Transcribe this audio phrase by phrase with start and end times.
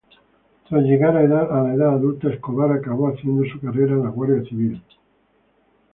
[0.67, 4.81] Tras llegar a edad adulta, Escobar acabó haciendo su carrera en la Guardia Civil.